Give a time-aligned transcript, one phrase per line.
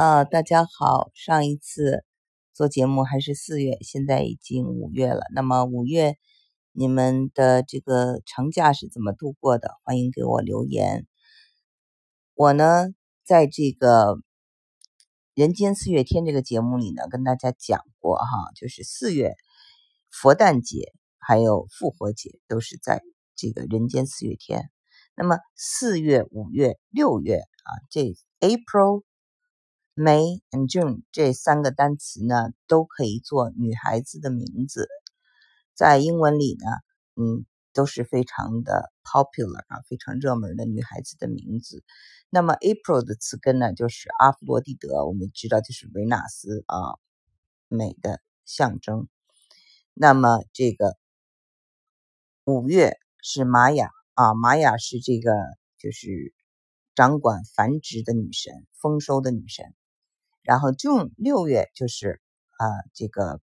[0.00, 1.10] 啊，大家好！
[1.12, 2.06] 上一次
[2.54, 5.26] 做节目还是四月，现在已经五月了。
[5.34, 6.16] 那么五月
[6.72, 9.74] 你们的这个长假是怎么度过的？
[9.84, 11.06] 欢迎给我留言。
[12.32, 12.86] 我呢，
[13.26, 14.14] 在这个
[15.34, 18.26] 《人间四月天》这个节目里呢，跟大家讲过哈，
[18.56, 19.34] 就是四月
[20.10, 23.02] 佛诞节还有复活节都是在
[23.36, 24.70] 这个人间四月天。
[25.14, 29.02] 那么四月、五月、六月啊，这 April。
[29.94, 34.88] May and June 这三个单词呢，都可以做女孩子的名字，
[35.74, 36.66] 在英文里呢，
[37.16, 41.84] 嗯，都是非常的 popular 啊，非常热门的女孩子的名字。
[42.30, 46.94] 那么 April 的词根呢，就是阿弗罗狄德，我们知道就是维纳斯啊，
[47.68, 49.08] 美的象征。
[49.92, 50.96] 那么这个
[52.44, 55.32] 五月是玛雅啊，玛雅是这个
[55.76, 56.32] 就是
[56.94, 59.74] 掌管繁殖的女神，丰收的女神。
[60.42, 60.70] 然后
[61.16, 62.20] 六月就是
[62.58, 63.40] 啊这个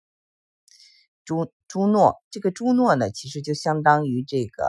[1.24, 4.64] 朱朱诺，这个朱诺呢其实就相当于这个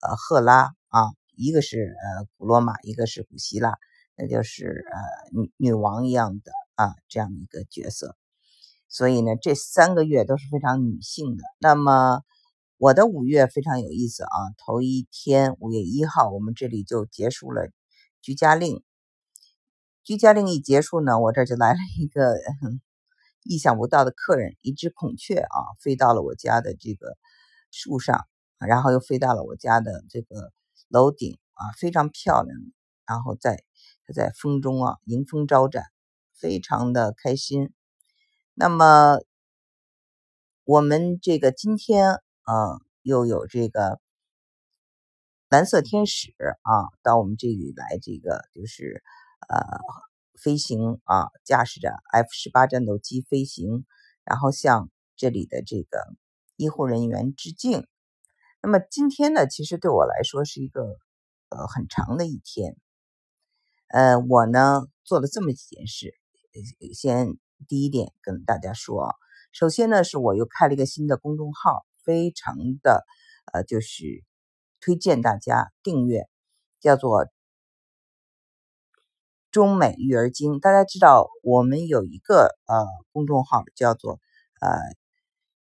[0.00, 3.78] 呃赫拉啊，一个是呃古罗马，一个是古希腊，
[4.16, 8.16] 那就是呃女女王一样的啊这样一个角色。
[8.88, 11.44] 所以呢这三个月都是非常女性的。
[11.60, 12.22] 那么
[12.76, 17.70] 我的五月非常有意思啊，头一天五月一号我们这里就结束了
[18.20, 18.82] 居家令。
[20.10, 22.34] 居家令一结束呢，我这就来了一个
[23.44, 27.16] 意想不到的客人，一只孔雀啊，飞到了我家的这个
[27.70, 28.26] 树上，
[28.58, 30.52] 然后又飞到了我家的这个
[30.88, 32.58] 楼顶啊，非常漂亮。
[33.06, 33.62] 然后在
[34.04, 35.84] 它在风中啊，迎风招展，
[36.34, 37.72] 非常的开心。
[38.54, 39.20] 那么
[40.64, 44.00] 我们这个今天啊，又有这个
[45.48, 49.04] 蓝色天使啊，到我们这里来，这个就是。
[49.48, 49.58] 呃，
[50.40, 53.84] 飞行啊，驾驶着 F 十八战斗机飞行，
[54.24, 56.06] 然后向这里的这个
[56.56, 57.86] 医护人员致敬。
[58.62, 60.82] 那么今天呢，其实对我来说是一个
[61.48, 62.76] 呃很长的一天。
[63.88, 66.14] 呃，我呢做了这么几件事。
[66.94, 67.36] 先
[67.66, 69.16] 第一点跟大家说，
[69.52, 73.04] 首先呢是我又开了一个新的公众号，非常的
[73.52, 74.22] 呃就是
[74.80, 76.28] 推荐大家订阅，
[76.78, 77.26] 叫做。
[79.50, 84.20] 中美育儿经，大家知道我们有一个呃公众号叫做
[84.60, 84.78] 呃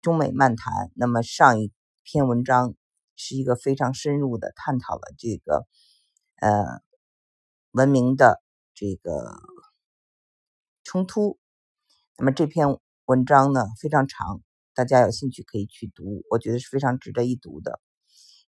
[0.01, 0.91] 中美漫谈。
[0.93, 1.71] 那么上一
[2.03, 2.75] 篇文章
[3.15, 5.65] 是一个非常深入的探讨了这个
[6.41, 6.81] 呃
[7.71, 8.41] 文明的
[8.73, 9.39] 这个
[10.83, 11.39] 冲突。
[12.17, 14.41] 那么这篇文章呢非常长，
[14.75, 17.79] 大家有兴趣可以去读，我觉得是非常值得一读的。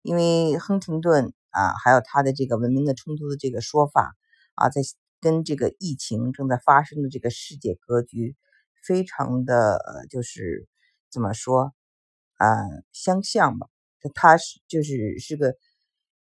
[0.02, 4.14] 因为亨廷顿啊，还有他的这个文明的冲突的这个说法
[4.54, 4.82] 啊，在。
[5.20, 8.36] 跟这个疫情正在发生的这个世界格局，
[8.82, 9.78] 非常的，
[10.10, 10.66] 就是
[11.10, 11.72] 怎么说
[12.36, 12.46] 啊，
[12.92, 13.68] 相像吧。
[14.14, 15.54] 他是就是是个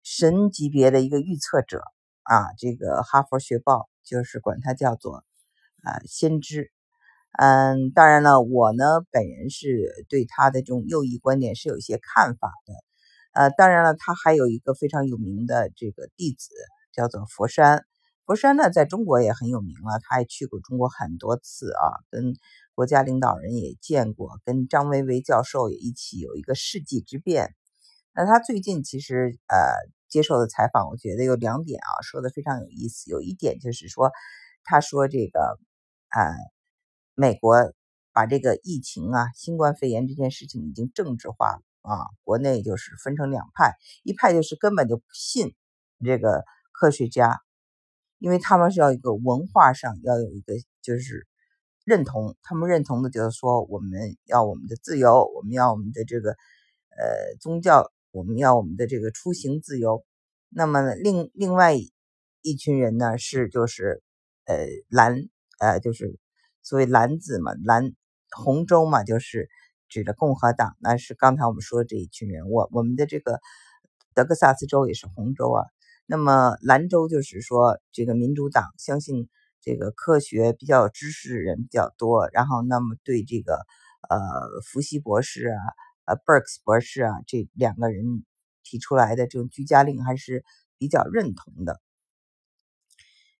[0.03, 1.83] 神级别的一个预测者
[2.23, 2.53] 啊。
[2.57, 5.23] 这个哈佛学报就是管他叫做
[5.83, 6.71] 啊先知。
[7.39, 12.73] 嗯，当然了，我呢本人是对他的这种右翼观点是有一些看法的。
[13.33, 16.49] 呃，当然了，他还有一个非常有名的这个弟子
[16.93, 17.85] 叫做佛山。
[18.27, 22.33] 佛山呢，在中国也很有名了，他也去过中国很多次啊，跟
[22.75, 27.55] 国家领导人也见过，跟张维为教授也一起有一个世纪之变。
[28.13, 29.55] 那他最近其实呃
[30.09, 33.09] 接受的采访，我觉得有两点啊，说的非常有意思。
[33.09, 34.11] 有一点就是说，
[34.65, 35.57] 他说这个
[36.09, 36.35] 啊，
[37.15, 37.71] 美国
[38.11, 45.55] 把这个疫情啊，新冠肺炎这件事情已经政治化了啊，国内就是分成两派，一派就是根本就不信
[46.03, 46.43] 这个
[46.73, 47.39] 科学家。
[48.19, 51.27] 因为他们是要一个文化上要有一个就是
[51.85, 60.03] 认同，他们认同的就是说我们要我们的自由，我们要我们的这个呃宗教，我们要我们的这个出行自由。
[60.49, 61.75] 那么另另外
[62.41, 64.01] 一群人呢是就是
[64.45, 64.55] 呃
[64.89, 65.15] 蓝
[65.59, 66.17] 呃就是
[66.63, 67.93] 所谓蓝子嘛蓝
[68.31, 69.49] 红州嘛就是
[69.89, 72.49] 指的共和党，那是刚才我们说的这一群人。
[72.49, 73.39] 我我们的这个
[74.13, 75.65] 德克萨斯州也是红州啊。
[76.09, 79.27] 那么兰州就是说，这个民主党相信
[79.61, 83.65] 这个科学比较知识的人比较多，然后那么对这个
[84.09, 84.17] 呃
[84.63, 85.59] 福西博士啊、
[86.05, 88.23] 呃 Burks 博士啊这两个人
[88.63, 90.45] 提出来的这种居家令还是
[90.77, 91.81] 比较认同的。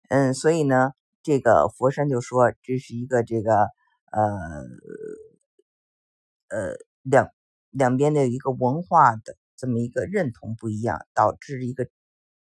[0.09, 0.91] 嗯，所以呢，
[1.23, 3.69] 这个佛山就说这是一个这个
[4.11, 4.21] 呃
[6.49, 7.31] 呃两
[7.71, 11.87] 两边的一个文化的这么一个认同不一样，导致一个。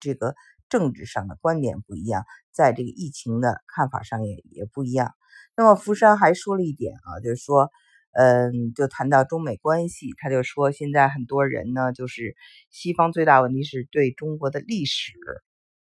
[0.04, 0.34] 这个
[0.68, 5.12] 政治上的观点不一样，在这个疫情的看法上也也不一样。
[5.56, 7.70] 那么福山还说了一点啊，就是说，
[8.12, 12.36] 嗯，就谈到中美关系，他就说现在很多人呢，就是
[12.70, 15.12] 西方最大问题是对中国的历史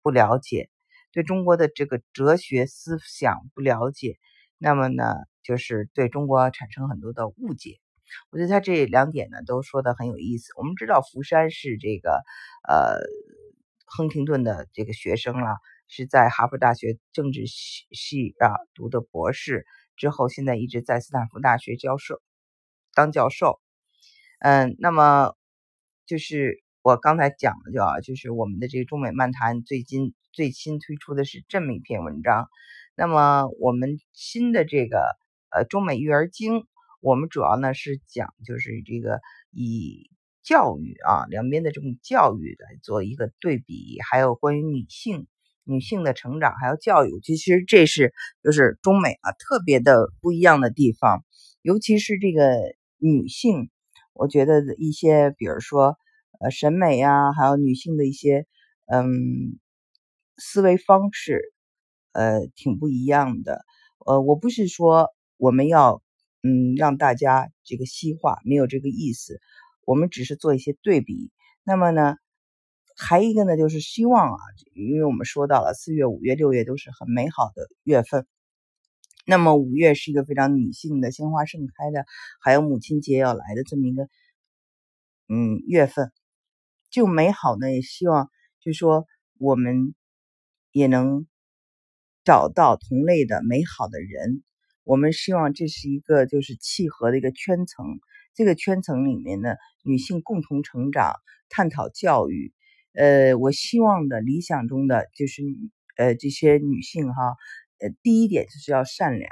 [0.02, 0.70] 不了解，
[1.12, 4.19] 对中国的这个哲学思想不了解，
[4.58, 7.78] 那么呢，就是对中国产生很多的误解。
[8.30, 10.52] 我觉得他这两点呢都说的很有意思。
[10.56, 12.22] 我们知道福山是这个
[12.69, 13.00] 呃
[13.86, 15.56] 亨廷顿的这个学生了，
[15.88, 19.64] 是在哈佛大学政治系系啊读的博士，
[19.96, 22.20] 之后现在一直在斯坦福大学教授
[22.94, 23.60] 当教授。
[24.40, 25.34] 嗯，那么
[26.04, 32.48] 就是我刚才讲的，就啊，就是我们的这个中美漫谈最近最新推出的是这么一篇文章。
[32.94, 35.16] 那么我们新的这个
[35.50, 36.66] 呃中美育儿经。
[37.02, 39.20] 我们主要呢是讲，就是这个
[39.52, 40.10] 以
[40.46, 45.26] 教育啊两边的这种教育来做一个对比，还有关于女性、
[45.64, 48.14] 女性的成长，还有教育，其实这是
[48.44, 51.25] 就是中美啊特别的不一样的地方，
[51.62, 52.56] 尤其是这个
[52.98, 53.70] 女性，
[54.12, 55.98] 我觉得一些比如说
[56.38, 58.46] 呃审美呀，还有女性的一些
[58.87, 59.58] 嗯
[60.37, 61.52] 思维方式，
[62.12, 63.64] 呃挺不一样的。
[64.06, 66.00] 呃，我不是说我们要。
[66.43, 69.40] 嗯，让大家这个西化没有这个意思，
[69.86, 71.30] 我们只是做一些对比。
[71.64, 72.16] 那么呢，
[72.96, 74.38] 还一个呢，就是希望啊，
[74.74, 78.26] 因为我们说到了四月、五月、六月都是很美好的月份。
[79.24, 82.04] 那么五月是一个非常女性的鲜花盛开的，
[82.40, 84.08] 还有母亲节要来的这么一个
[85.28, 86.12] 嗯月份，
[86.90, 88.30] 就美好呢，也希望
[88.60, 89.06] 就说
[89.38, 89.94] 我们
[90.70, 91.26] 也能
[92.22, 94.42] 找到同类的美好的人。
[94.84, 97.84] 我们希望这是一个就是契合的一个圈层，
[98.36, 101.14] 这个圈层里面呢，女性共同成长，
[101.48, 102.52] 探讨教育。
[102.92, 105.42] 呃，我希望的理想中的就是
[105.96, 107.34] 呃这些女性哈，
[107.78, 109.30] 呃第一点就是要善良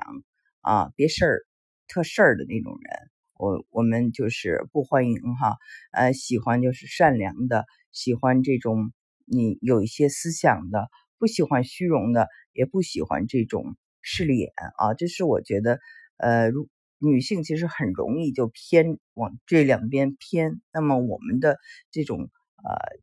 [0.62, 1.46] 啊，别事儿
[1.86, 3.10] 特事儿的那种人。
[3.36, 5.58] 我我们就是不欢迎哈，
[5.92, 8.90] 呃喜欢就是善良的，喜欢这种
[9.26, 13.76] 你有一些思想的，不喜欢虚荣的，也不喜欢这种。
[14.06, 15.80] 势利眼啊，这是我觉得，
[16.18, 16.68] 呃，如
[16.98, 20.60] 女性其实很容易就偏往这两边偏。
[20.72, 21.58] 那么我们的
[21.90, 22.30] 这种
[22.64, 22.98] 呃，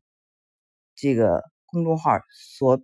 [0.95, 2.81] 这个公众号所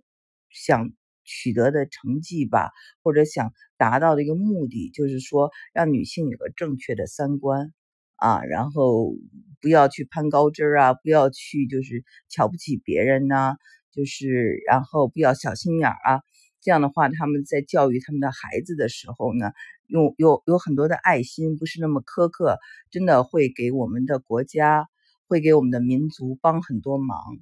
[0.50, 0.90] 想
[1.24, 2.70] 取得的成绩吧，
[3.02, 7.72] 或者想达到的一个目的，就是说让女性有个正确的三观
[8.16, 9.14] 啊，然后
[9.60, 13.56] 不要去攀高枝啊，不要去就是瞧不起别人呐，
[13.92, 16.22] 就是然后不要小心眼啊。
[16.68, 19.52] 这样的话，他们在教育他们的孩子的时候呢，
[19.86, 22.58] 用有有很多的爱心，不是那么苛刻，
[22.90, 24.86] 真的会给我们的国家，
[25.28, 27.38] 会给我们的民族帮很多忙。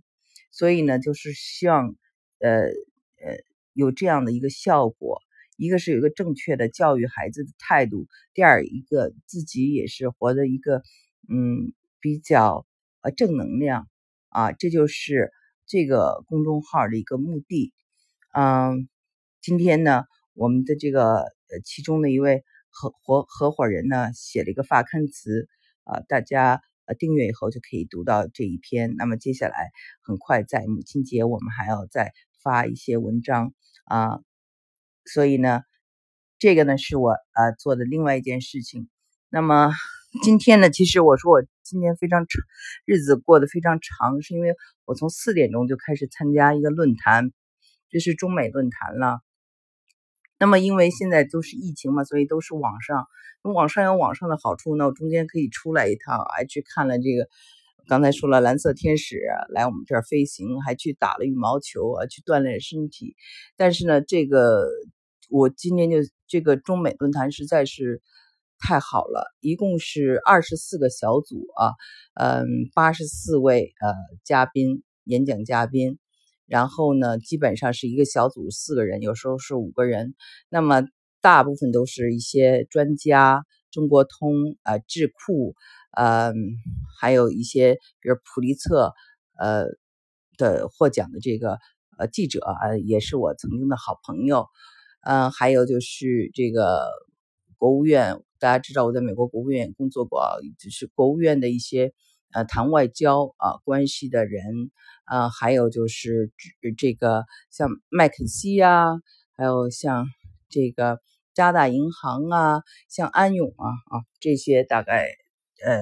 [0.53, 1.97] 所以呢，就是希望，
[2.39, 3.43] 呃呃，
[3.73, 5.21] 有这样的一个效果。
[5.57, 10.85] 一个是有一个正确的教育孩子的态度，第二一个自己也是活的一个，
[11.29, 12.65] 嗯，比较
[13.01, 13.89] 呃正能量
[14.29, 15.33] 啊，这就是
[15.67, 17.73] 这个公众号的一个目的，
[18.33, 18.89] 嗯。
[19.47, 20.03] 今天呢，
[20.35, 25.47] 我们的这个呃，其中的一位合合合伙人呢，写了一个发刊词
[25.85, 28.97] 啊，大家呃订阅以后就可以读到这一篇。
[28.97, 29.71] 那么接下来
[30.03, 32.13] 很快在母亲节，我们还要再
[32.43, 33.53] 发一些文章
[33.85, 34.19] 啊，
[35.05, 35.61] 所以呢，
[36.41, 38.89] 这个呢是我呃做的另外一件事情。
[39.29, 39.71] 那么
[40.25, 42.43] 今天呢，其实我说我今天非常长，
[42.85, 47.31] 日子过得非常长，是因为我从四点钟就开始参加一个论坛，
[47.91, 49.21] 这是中美论坛了。
[50.39, 53.07] 那么，因为现在都是疫情嘛，所以都是网上。
[53.43, 57.29] 网上有网上的好处呢，我中间可以出来一趟，还去看了这个。
[57.89, 63.15] 刚才说了，蓝色天使来我们这儿飞行，还去打了羽毛球啊，去锻炼身体。
[63.57, 64.67] 但是呢，这个
[65.31, 68.03] 我今天就这个中美论坛实在是
[68.59, 71.71] 太好了，一共是二十四个小组啊，
[72.15, 76.01] 嗯，八十四位呃嘉宾，演讲嘉宾。
[76.47, 80.15] 然后呢，基本上是一个小组四个人，有时候是五个人。
[80.49, 80.83] 那么
[81.21, 85.55] 大部分都是一些专家，中国通啊、智库，
[85.97, 86.35] 嗯，
[87.01, 88.95] 还有一些比如普利策
[89.39, 89.65] 呃
[90.39, 91.59] 的获奖的这个
[91.99, 94.47] 呃记者啊，也是我曾经的好朋友。
[95.03, 96.89] 嗯，还有就是这个
[97.59, 100.21] 国务院，大家知道我在美国国务院工作过，
[100.59, 101.93] 就是国务院的一些
[102.33, 104.71] 呃谈外交啊关系的人。
[105.09, 106.33] 啊，还有就是
[106.77, 108.87] 这个像麦肯锡呀，
[109.37, 110.09] 还有像
[110.49, 111.01] 这个
[111.33, 115.07] 加大银行啊，像安永啊啊这些大概
[115.65, 115.79] 呃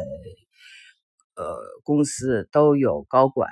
[1.43, 3.49] 呃公司都有高管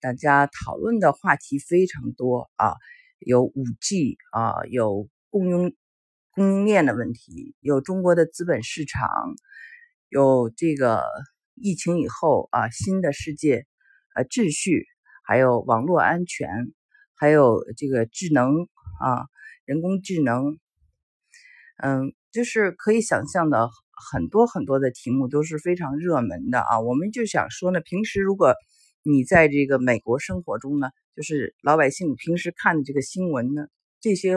[0.00, 2.72] 大家讨论的话题非常多啊，
[3.18, 5.76] 有五 G 啊，有供应
[6.30, 9.10] 供应链的问题，有中国的资本市场，
[10.08, 11.04] 有这个
[11.62, 13.66] 疫情以后啊新的世界
[14.16, 14.84] 呃秩序，
[15.24, 16.48] 还有网络安全，
[17.14, 18.68] 还有这个智能
[19.00, 19.26] 啊
[19.64, 20.58] 人工智能，
[21.76, 26.80] 嗯，就是可以想象的很多很多的题目都是非常热门的啊。
[26.80, 28.54] 我们就想说呢，平时如果
[29.04, 33.68] 你在这个美国生活中呢，就是老百姓平时看的这个新闻呢，
[34.00, 34.34] 这些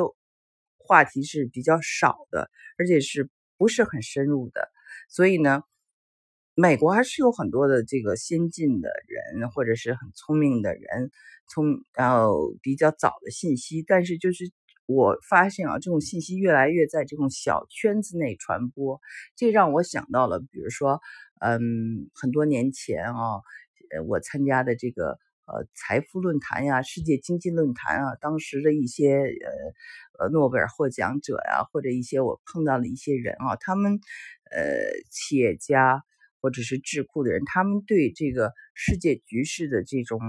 [0.78, 4.70] 话题是比较少的，而且是不是很深入的。
[5.10, 5.64] 所以呢，
[6.56, 11.12] 美国还是有很多的这个先进的人，或者是很聪明的人，
[11.48, 13.84] 从然后比较早的信息。
[13.86, 14.52] 但是就是
[14.86, 19.02] 我发现啊，这种信息越来越在这种小圈子内传播，
[19.36, 21.02] 这让我想到了，比如说，
[21.42, 23.42] 嗯，很多年前啊。
[23.92, 34.00] 呃，我参加的这个呃财富论坛呀、世界经济论坛啊，当时的一些呃呃诺贝尔获奖者呀，或者一些我碰到的一些人啊，他们
[34.50, 34.60] 呃
[35.12, 36.04] 企业家
[36.46, 40.20] 或者是智库的人，他们对这个世界局势的这种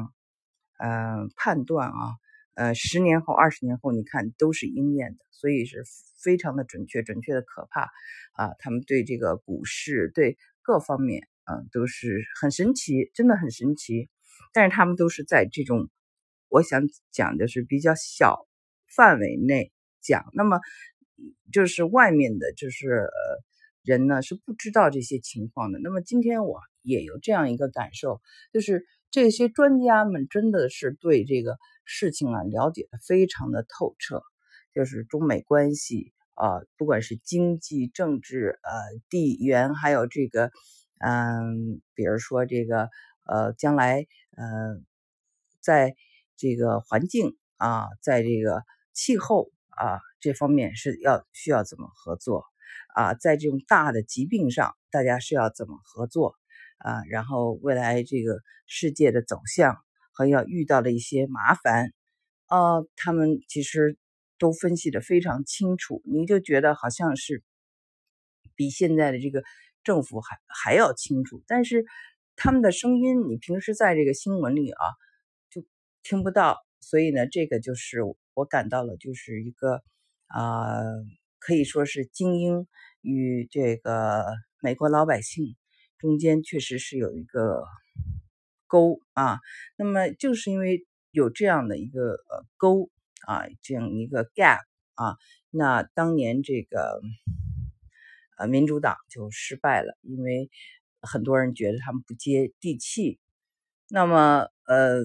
[0.78, 2.14] 嗯判断啊，
[2.54, 5.85] 呃十年后、二十年后，你看都是应验的，所以是
[6.25, 7.90] 非常的准确，准确的可怕
[8.32, 8.54] 啊！
[8.61, 11.28] 他们对这个股市对各方面。
[11.49, 14.08] 嗯，都是很神奇，真的很神奇。
[14.52, 15.88] 但是他们都是在这种，
[16.49, 16.82] 我想
[17.12, 18.49] 讲的是比较小
[18.88, 19.70] 范围内
[20.00, 20.25] 讲。
[20.32, 20.58] 那么，
[21.52, 23.12] 就是外面的，就是呃
[23.87, 25.78] 人呢是不知道这些情况的。
[25.78, 28.21] 那么今天我也有这样一个感受，
[28.52, 34.23] 就是这些专家们真的是对这个事情啊了解的非常的透彻，
[34.75, 38.71] 就是中美关系啊，不管是经济、政治、呃
[39.09, 40.50] 地缘，还有这个。
[40.99, 42.88] 嗯，比如说这个，
[43.26, 44.81] 呃，将来，呃，
[45.61, 45.95] 在
[46.38, 48.62] 这个环境啊，在这个
[48.95, 52.47] 气候啊这方面是要需要怎么合作
[52.97, 53.15] 啊？
[53.15, 56.35] 在这种大的疾病上，大家是要怎么合作
[56.79, 57.05] 啊？
[57.11, 59.76] 然后未来这个世界的走向
[60.12, 61.93] 和要遇到的一些麻烦
[62.47, 63.99] 啊，他们其实
[64.38, 67.43] 都分析的非常清楚，你就觉得好像是
[68.55, 69.45] 比现在的这个。
[69.87, 71.85] 政府还还要清楚，但是
[72.35, 74.85] 他们的声音你平时在这个新闻里啊
[75.49, 75.65] 就
[76.03, 78.00] 听不到，所以呢，这个就是
[78.35, 79.85] 我感到了，就是一个
[80.26, 80.75] 啊，
[81.47, 82.67] 可以说是精英
[83.03, 84.25] 与这个
[84.61, 85.55] 美国老百姓
[85.99, 87.62] 中间确实是有一个
[88.67, 89.38] 沟啊。
[89.76, 92.91] 那么就是因为有这样的一个呃沟
[93.26, 95.17] 啊，这样一个 gap 啊，
[95.50, 97.00] 那当年这个。
[98.38, 100.50] 呃，民主党就失败了，因为
[101.00, 103.19] 很多人觉得他们不接地气。
[103.88, 105.00] 那么，呃，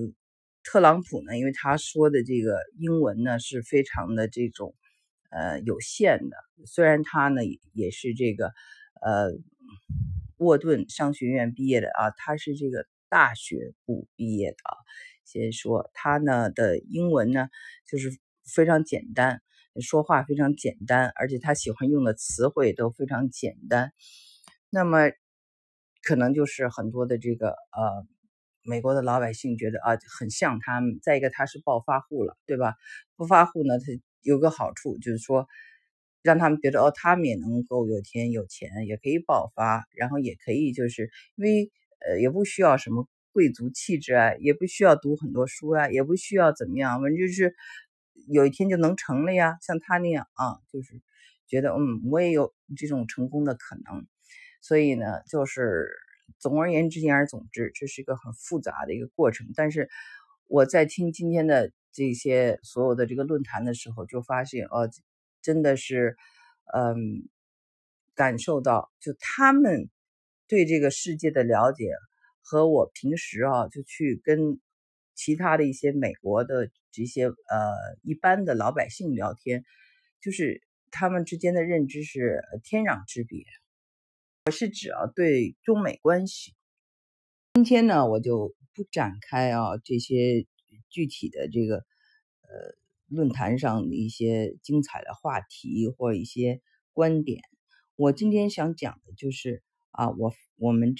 [0.66, 4.76] 特朗普呢，因为他说的这个英文呢是非常的这种
[5.32, 7.42] 呃有限的，虽然他呢
[7.74, 8.54] 也是这个
[9.02, 9.32] 呃
[10.38, 14.78] 沃顿商学院毕业的啊，他是这个大学部毕业的啊。
[15.26, 17.48] 先说他呢的英文呢
[17.88, 18.10] 就是
[18.46, 19.42] 非常简单。
[19.80, 23.94] 说话非常简单，而且他喜欢用的词汇都非常简单。
[24.70, 25.12] 那么，
[26.04, 28.06] 可能就是很多的这个呃，
[28.64, 31.00] 美国的老百姓觉得啊，很像他们。
[31.02, 32.76] 再一个，他是暴发户了，对吧？
[33.16, 33.86] 暴发户呢，他
[34.22, 35.48] 有个好处就是说，
[36.22, 47.56] 让他们觉得哦，他们也能够有天有钱，也可以爆发，然后也可以就是因为呃，也不需要什么贵族气质啊，也不需要读很多书啊，也不需要怎么样，反正就是。
[48.28, 51.02] 有一天就能成了呀，像他那样啊，就是
[51.48, 54.06] 觉得嗯，我也有这种成功的可能。
[54.62, 55.90] 所以呢，就是
[56.38, 59.48] 总而言之，言而总之，这是一个很复杂的一个过程。
[59.56, 59.90] 但是
[60.46, 64.90] 我在听今天的这些所有的这个论坛的时候，就发现哦，
[65.42, 66.16] 真的是
[66.74, 67.30] 嗯，
[68.16, 69.90] 感受到就他们
[70.48, 71.90] 对这个世界的了解
[72.42, 74.60] 和我平时啊，就去跟。
[75.14, 77.36] 其他的一些美国的这些呃
[78.02, 79.64] 一般的老百姓聊天，
[80.20, 83.44] 就是他们之间的认知是天壤之别。
[84.46, 86.56] 我是指啊对中美关系。
[87.54, 90.48] 今天呢我就不展开啊这些
[90.92, 92.76] 具体的这个呃
[93.08, 96.62] 论坛上的一些精彩的话题或一些
[96.94, 97.42] 观点。
[97.96, 100.94] 我今天想讲的就是啊我我们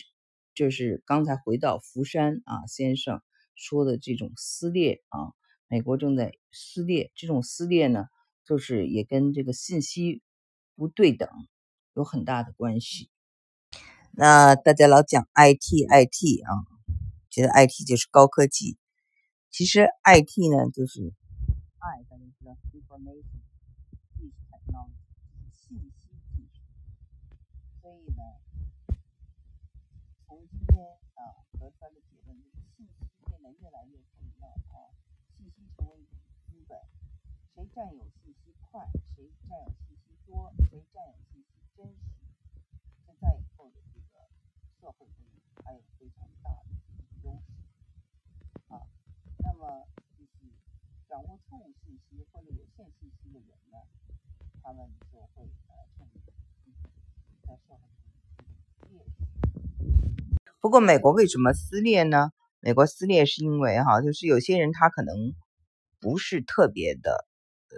[0.56, 3.22] 就是刚才回到福山啊先生。
[3.54, 5.34] 说的这种撕裂啊，
[5.68, 7.12] 美国正在撕裂。
[7.14, 8.06] 这种撕裂呢，
[8.44, 10.24] 就是也跟这个信息
[10.76, 11.30] 不对等
[11.94, 13.12] 有很大的关系。
[14.14, 16.50] 那大家老讲 IT IT 啊，
[17.30, 18.78] 觉得 IT 就是高科技。
[19.52, 21.12] 其实 IT 呢，就是
[21.80, 23.44] I 大家知道 information
[24.16, 24.40] 信息
[25.54, 26.64] 信息技术，
[27.82, 28.24] 所以呢，
[30.26, 30.80] 从今天
[31.16, 34.96] 啊得出来的结论就是，信息变得越来越重要啊，
[35.38, 36.16] 信息成为一种
[36.48, 36.80] 资本，
[37.54, 42.00] 谁占有信息快，谁占有信息多，谁占有信息真实，
[43.06, 44.32] 这在以后的这个
[44.80, 45.20] 社会中
[45.66, 46.72] 还有非常大的
[47.24, 47.60] 优势。
[49.44, 50.46] 那么，就是
[51.84, 53.78] 信息或者有限信息的人呢，
[54.62, 56.22] 他们就会呃成为
[57.46, 57.88] 在社会
[58.38, 59.24] 中劣势。
[60.60, 62.32] 不过，美国为什么撕裂呢？
[62.60, 65.34] 美国撕裂是因为哈，就是有些人他可能
[66.00, 67.26] 不是特别的
[67.70, 67.78] 呃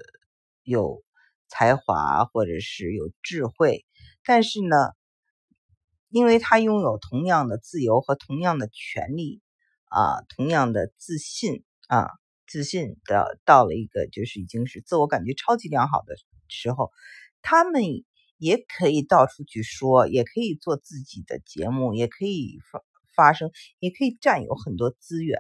[0.64, 1.04] 有
[1.48, 3.86] 才华或者是有智慧，
[4.24, 4.76] 但是呢，
[6.10, 9.42] 因为他拥有同样的自由和同样的权利。
[9.96, 12.10] 啊，同样的自信啊，
[12.48, 16.16] 自信的到了一个就是已经是自我感觉超级良好的
[16.48, 16.92] 时候，
[17.42, 17.82] 他们
[18.38, 22.82] 也可以到处去说，也可以做自己的节目，也可以发
[23.16, 25.40] 发声，也可以占有很多资源，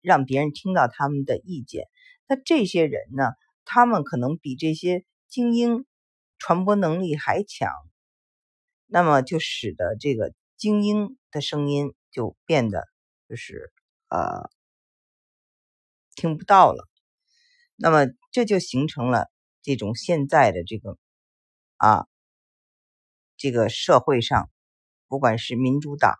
[0.00, 1.86] 让别人听到他们的意见。
[2.26, 3.32] 那这些人呢，
[3.64, 5.84] 他们可能比这些精英
[6.38, 7.70] 传播能力还强，
[8.86, 12.88] 那么就使得这个精英的声音就变得。
[13.28, 13.72] 就是
[14.08, 14.50] 呃
[16.20, 16.86] 听不到了，
[17.76, 19.30] 那么这就形成了
[19.62, 20.98] 这种现在的这个
[21.78, 22.06] 啊
[23.38, 24.50] 这个社会上，
[25.08, 26.18] 不管是民主党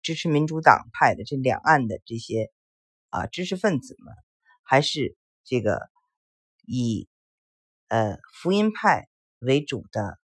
[0.00, 2.52] 支持民主党派的这两岸的这些
[3.08, 4.14] 啊知识分子们，
[4.62, 5.80] 还是这个
[6.64, 7.08] 以
[7.88, 9.08] 呃福音派
[9.40, 10.20] 为主的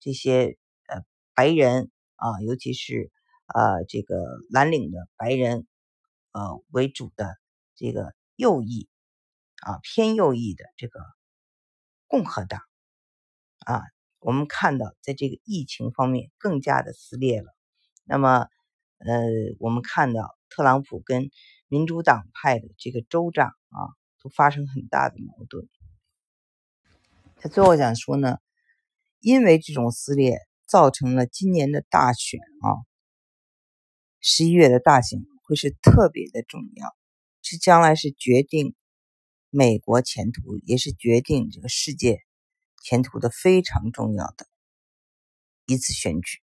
[0.00, 1.02] 这些呃
[1.34, 3.12] 白人啊，尤其是。
[3.50, 4.14] 呃，这个
[4.50, 5.66] 蓝领的白人，
[6.32, 7.38] 呃为主的
[7.76, 8.88] 这个右翼
[9.62, 11.00] 啊，偏右翼的这个
[12.06, 12.60] 共和党
[13.66, 13.82] 啊，
[14.20, 17.52] 我们看到在这个疫情方面更加的撕裂了。
[18.04, 18.46] 那么，
[18.98, 19.08] 呃，
[19.58, 21.30] 我们看到特朗普跟
[21.66, 23.90] 民主党派的这个州长啊，
[24.22, 25.68] 都发生很大的矛盾。
[27.40, 28.38] 他最后想说呢，
[29.18, 32.86] 因为这种撕裂，造成了今年的大选啊。
[34.20, 36.96] 十一月的大选会是特别的重要，
[37.50, 38.74] 是将来是决定
[39.48, 42.18] 美国前途，也是决定这个世界
[42.82, 44.46] 前途的非常重要的
[45.64, 46.40] 一次选举。